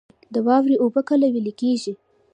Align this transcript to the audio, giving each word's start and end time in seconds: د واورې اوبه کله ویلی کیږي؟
د 0.33 0.35
واورې 0.47 0.75
اوبه 0.83 1.01
کله 1.09 1.25
ویلی 1.33 1.53
کیږي؟ 1.61 1.93